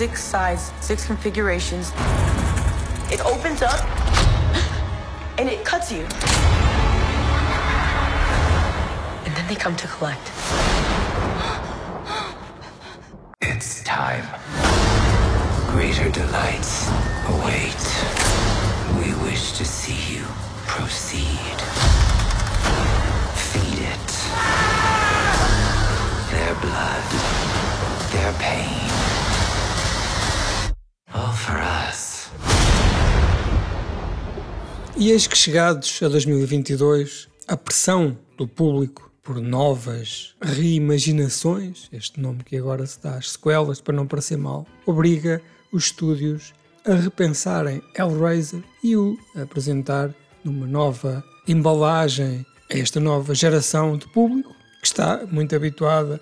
[0.00, 1.92] six sides, six configurations.
[3.12, 3.84] It opens up
[5.38, 6.04] and it cuts you.
[9.26, 10.26] And then they come to collect.
[13.42, 14.24] It's time.
[15.72, 16.88] Greater delights
[17.34, 17.84] await.
[18.96, 20.24] We wish to see you
[20.66, 21.99] proceed.
[35.00, 42.44] E eis que chegados a 2022, a pressão do público por novas reimaginações, este nome
[42.44, 45.40] que agora se dá às sequelas para não parecer mal, obriga
[45.72, 46.52] os estúdios
[46.84, 54.54] a repensarem Hellraiser e o apresentar numa nova embalagem a esta nova geração de público
[54.82, 56.20] que está muito habituada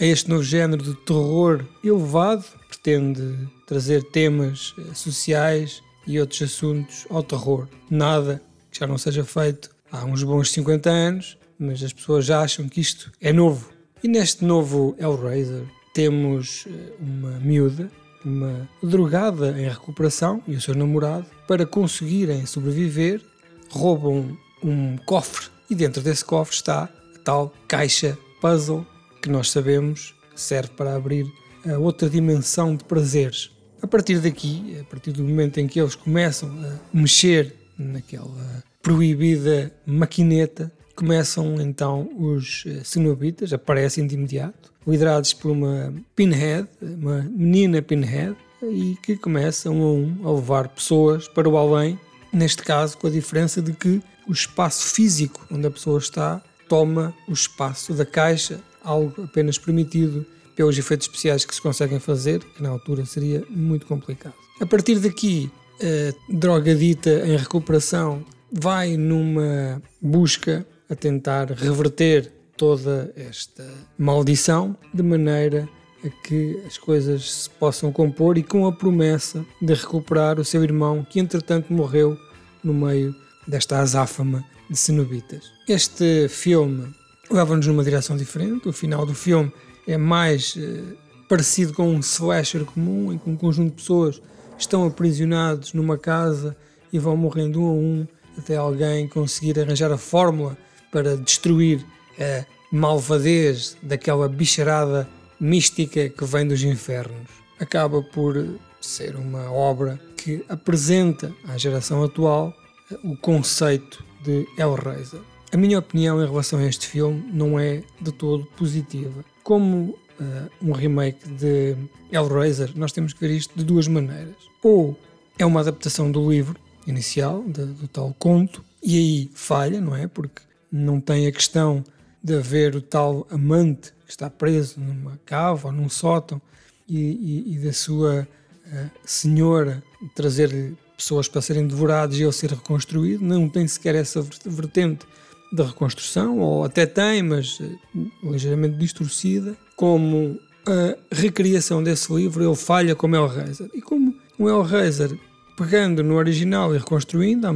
[0.00, 7.06] a este novo género de terror elevado, pretende trazer temas eh, sociais e outros assuntos
[7.10, 7.66] ao terror.
[7.90, 12.40] Nada que já não seja feito há uns bons 50 anos, mas as pessoas já
[12.40, 13.70] acham que isto é novo.
[14.02, 17.90] E neste novo Hellraiser temos eh, uma miúda,
[18.24, 23.22] uma drogada em recuperação e o seu namorado, para conseguirem sobreviver,
[23.70, 28.86] roubam um cofre e dentro desse cofre está a tal caixa puzzle
[29.22, 31.26] que nós sabemos serve para abrir
[31.68, 33.50] a outra dimensão de prazeres.
[33.86, 39.72] A partir daqui, a partir do momento em que eles começam a mexer naquela proibida
[39.86, 47.80] maquineta, começam então os eh, cenobitas, aparecem de imediato, liderados por uma pinhead, uma menina
[47.80, 51.96] pinhead, e que começam a um a levar pessoas para o além,
[52.32, 57.14] neste caso com a diferença de que o espaço físico onde a pessoa está toma
[57.28, 62.62] o espaço da caixa algo apenas permitido pelos efeitos especiais que se conseguem fazer, que
[62.62, 64.34] na altura seria muito complicado.
[64.58, 65.50] A partir daqui,
[65.80, 73.68] a drogadita em recuperação vai numa busca a tentar reverter toda esta
[73.98, 75.68] maldição de maneira
[76.04, 80.62] a que as coisas se possam compor e com a promessa de recuperar o seu
[80.62, 82.16] irmão que entretanto morreu
[82.64, 83.14] no meio
[83.46, 85.44] desta azáfama de cenobitas.
[85.68, 86.94] Este filme
[87.30, 88.68] leva-nos numa direção diferente.
[88.68, 89.52] O final do filme
[89.86, 90.96] é mais eh,
[91.28, 94.20] parecido com um slasher comum, em que um conjunto de pessoas
[94.58, 96.56] estão aprisionados numa casa
[96.92, 98.08] e vão morrendo um a um
[98.38, 100.56] até alguém conseguir arranjar a fórmula
[100.92, 101.84] para destruir
[102.18, 105.08] a malvadez daquela bicharada
[105.40, 107.28] mística que vem dos infernos.
[107.58, 112.54] Acaba por ser uma obra que apresenta à geração atual
[112.90, 115.20] eh, o conceito de Hellraiser.
[115.52, 119.24] A minha opinião em relação a este filme não é de todo positiva.
[119.46, 121.76] Como uh, um remake de
[122.10, 124.34] Hellraiser, nós temos que ver isto de duas maneiras.
[124.60, 124.98] Ou
[125.38, 130.08] é uma adaptação do livro inicial, de, do tal conto, e aí falha, não é?
[130.08, 130.42] Porque
[130.72, 131.84] não tem a questão
[132.20, 136.42] de haver o tal amante que está preso numa cava ou num sótão
[136.88, 138.26] e, e, e da sua
[138.66, 139.80] uh, senhora
[140.16, 145.06] trazer pessoas para serem devoradas e ele ser reconstruído, não tem sequer essa vertente
[145.52, 152.56] da reconstrução, ou até tem, mas eh, ligeiramente distorcida, como a recriação desse livro ele
[152.56, 153.70] falha como Hellraiser.
[153.72, 155.16] E como o Hellraiser,
[155.56, 157.46] pegando no original e reconstruindo,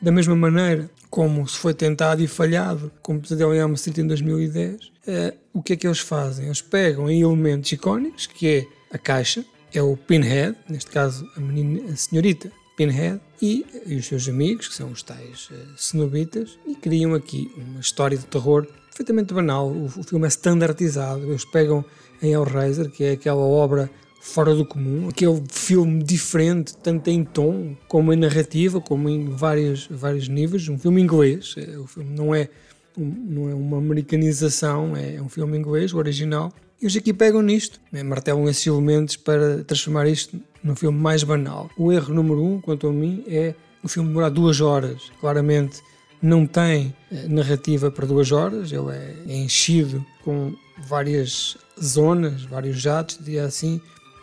[0.00, 3.98] da mesma maneira como se foi tentado e falhado com o Pesadelo em Elm Street
[3.98, 6.46] em 2010, é, o que é que eles fazem?
[6.46, 11.40] Eles pegam em elementos icónicos, que é a caixa, é o Pinhead, neste caso a,
[11.40, 16.56] menina, a senhorita Pinhead e, e os seus amigos, que são os tais uh, cenobitas,
[16.64, 19.68] e criam aqui uma história de terror perfeitamente banal.
[19.68, 21.24] O, o filme é standardizado.
[21.24, 21.84] Eles pegam
[22.22, 27.76] em Hellraiser, que é aquela obra fora do comum, aquele filme diferente, tanto em tom
[27.88, 30.68] como em narrativa, como em vários, vários níveis.
[30.68, 32.48] Um filme inglês, é, o filme não é,
[32.96, 36.52] um, não é uma americanização, é um filme inglês, o original.
[36.80, 41.24] E eles aqui pegam nisto, né, martelam esses elementos para transformar isto num filme mais
[41.24, 41.68] banal.
[41.76, 45.10] O erro número um, quanto a mim, é o filme demorar duas horas.
[45.20, 45.82] Claramente
[46.22, 50.54] não tem eh, narrativa para duas horas, ele é, é enchido com
[50.86, 53.80] várias zonas, vários jatos, diria assim,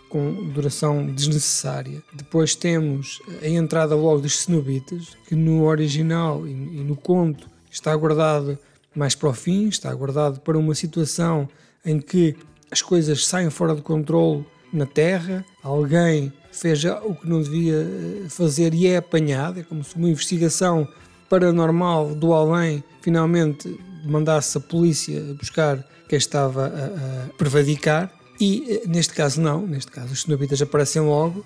[0.10, 2.02] com duração desnecessária.
[2.14, 8.58] Depois temos a entrada logo dos cenobitas, que no original e no conto está guardado
[8.96, 11.50] mais para o fim, está guardado para uma situação
[11.86, 12.36] em que
[12.72, 18.30] as coisas saem fora de controle na Terra, alguém fez o que não devia eh,
[18.30, 20.88] fazer e é apanhado, é como se uma investigação
[21.30, 27.30] paranormal do além finalmente mandasse a polícia buscar quem estava a, a
[28.40, 31.46] E eh, neste caso não, neste caso os cenobitas aparecem logo,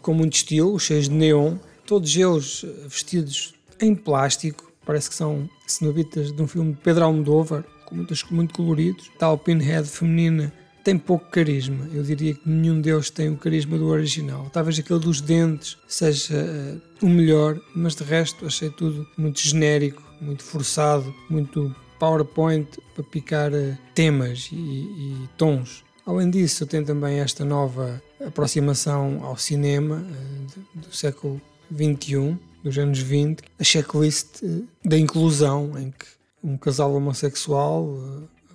[0.00, 5.48] com muito estilo, cheios de neon, todos eles eh, vestidos em plástico, parece que são
[5.66, 9.10] cenobitas de um filme de Pedro Almodóvar, com muitos, muito coloridos.
[9.18, 10.52] Tal Pinhead feminina
[10.84, 11.88] tem pouco carisma.
[11.92, 14.48] Eu diria que nenhum deles tem o carisma do original.
[14.52, 20.02] Talvez aquele dos dentes seja uh, o melhor, mas de resto achei tudo muito genérico,
[20.20, 25.84] muito forçado, muito PowerPoint para picar uh, temas e, e, tons.
[26.06, 32.98] Além disso, tem também esta nova aproximação ao cinema uh, do século XXI, dos anos
[32.98, 34.42] 20, a checklist
[34.84, 37.96] da inclusão, em que um casal homossexual,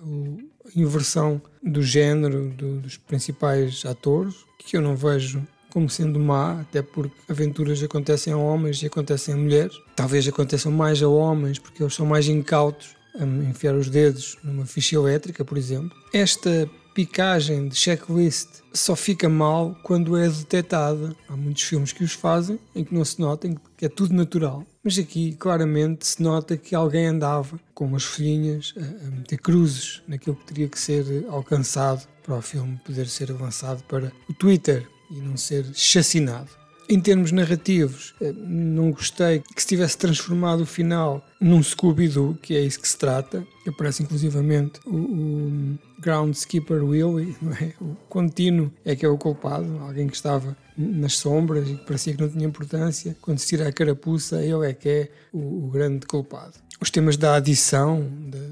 [0.02, 6.60] a inversão do género do, dos principais atores, que eu não vejo como sendo má,
[6.60, 9.76] até porque aventuras acontecem a homens e acontecem a mulheres.
[9.96, 14.66] Talvez aconteçam mais a homens, porque eles são mais incautos a enfiar os dedos numa
[14.66, 15.96] ficha elétrica, por exemplo.
[16.12, 21.14] Esta picagem de checklist só fica mal quando é detectada.
[21.28, 24.64] Há muitos filmes que os fazem em que não se nota, que é tudo natural.
[24.82, 30.36] Mas aqui claramente se nota que alguém andava com umas folhinhas a, meter cruzes naquilo
[30.36, 35.14] que teria que ser alcançado para o filme poder ser avançado para o Twitter e
[35.20, 36.63] não ser chacinado.
[36.88, 42.54] Em termos narrativos, eh, não gostei que se tivesse transformado o final num Scooby-Doo, que
[42.54, 43.46] é isso que se trata.
[43.66, 47.72] Aparece inclusivamente o, o Groundskipper Willy, é?
[47.80, 52.14] o contínuo é que é o culpado, alguém que estava nas sombras e que parecia
[52.14, 53.16] que não tinha importância.
[53.22, 56.52] Quando se tira a carapuça, ele é que é o, o grande culpado.
[56.80, 58.06] Os temas da adição,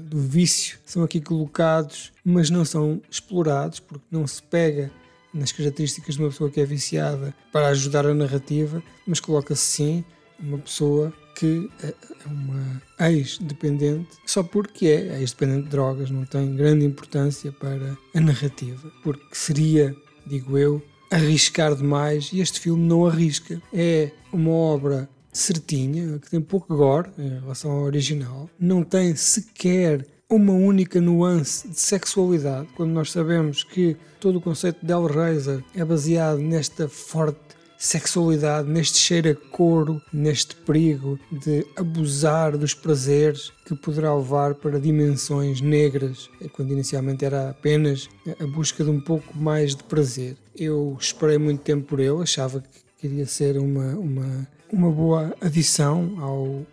[0.09, 4.89] do vício, são aqui colocados, mas não são explorados, porque não se pega
[5.33, 10.05] nas características de uma pessoa que é viciada para ajudar a narrativa, mas coloca-se sim
[10.39, 11.93] uma pessoa que é
[12.27, 18.91] uma ex-dependente só porque é ex-dependente de drogas, não tem grande importância para a narrativa,
[19.03, 19.95] porque seria,
[20.27, 23.61] digo eu, arriscar demais e este filme não arrisca.
[23.71, 30.05] É uma obra certinha, que tem pouco gore em relação ao original, não tem sequer
[30.29, 35.83] uma única nuance de sexualidade, quando nós sabemos que todo o conceito de Hellraiser é
[35.83, 37.53] baseado nesta forte
[37.83, 44.79] sexualidade, neste cheiro a couro, neste perigo de abusar dos prazeres que poderá levar para
[44.79, 48.09] dimensões negras, quando inicialmente era apenas
[48.39, 50.37] a busca de um pouco mais de prazer.
[50.55, 56.15] Eu esperei muito tempo por ele, achava que queria ser uma, uma, uma boa adição
[56.21, 56.65] ao,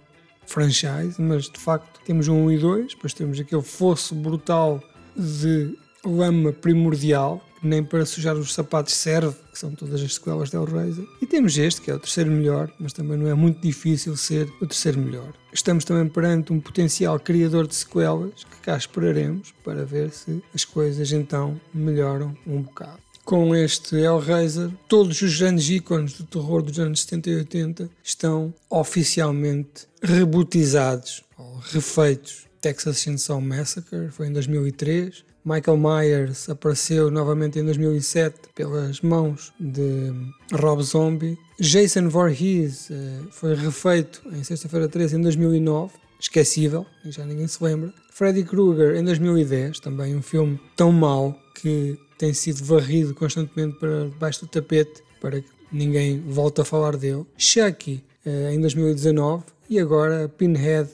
[0.50, 4.82] franchise, mas de facto temos um 1 e 2, depois temos aquele fosso brutal
[5.16, 10.56] de lama primordial, nem para sujar os sapatos serve, que são todas as sequelas de
[10.56, 11.04] Hellraiser.
[11.20, 14.50] E temos este, que é o terceiro melhor, mas também não é muito difícil ser
[14.60, 15.32] o terceiro melhor.
[15.52, 20.64] Estamos também perante um potencial criador de sequelas, que cá esperaremos para ver se as
[20.64, 26.80] coisas então melhoram um bocado com este Hellraiser, todos os grandes ícones do terror dos
[26.80, 32.48] anos 70 e 80 estão oficialmente rebutizados ou refeitos.
[32.60, 35.24] Texas Chainsaw Massacre foi em 2003.
[35.44, 40.12] Michael Myers apareceu novamente em 2007 pelas mãos de
[40.52, 41.38] Rob Zombie.
[41.58, 47.92] Jason Voorhees eh, foi refeito em Sexta-feira 13 em 2009 esquecível, já ninguém se lembra.
[48.12, 54.04] Freddy Krueger em 2010, também um filme tão mau que tem sido varrido constantemente para
[54.04, 57.24] debaixo do tapete para que ninguém volte a falar dele.
[57.38, 60.90] Chucky eh, em 2019 e agora Pinhead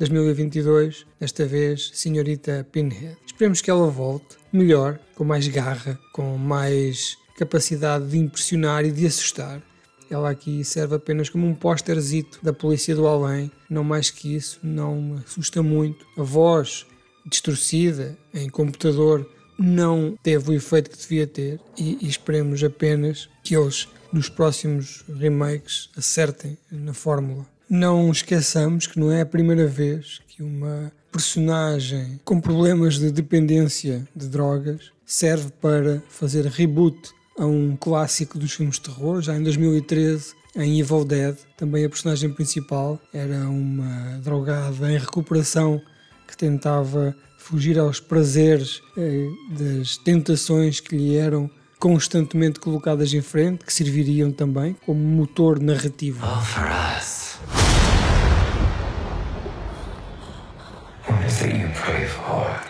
[0.00, 3.18] 2022, desta vez Senhorita Pinhead.
[3.26, 9.06] Esperemos que ela volte melhor, com mais garra, com mais capacidade de impressionar e de
[9.06, 9.62] assustar.
[10.10, 14.58] Ela aqui serve apenas como um pósterzito da polícia do além, não mais que isso,
[14.62, 16.06] não assusta muito.
[16.16, 16.86] A voz
[17.26, 23.54] distorcida em computador não teve o efeito que devia ter e, e esperemos apenas que
[23.54, 27.46] eles nos próximos remakes acertem na fórmula.
[27.70, 34.08] Não esqueçamos que não é a primeira vez que uma personagem com problemas de dependência
[34.14, 36.98] de drogas serve para fazer reboot
[37.38, 39.22] a um clássico dos filmes de terror.
[39.22, 45.80] Já em 2013, em Evil Dead, também a personagem principal era uma drogada em recuperação
[46.26, 51.48] que tentava fugir aos prazeres eh, das tentações que lhe eram
[51.78, 56.26] constantemente colocadas em frente, que serviriam também como motor narrativo.
[56.26, 57.29] All for us.
[61.40, 62.69] that you pray for.